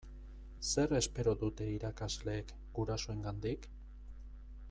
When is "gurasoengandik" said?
2.79-3.71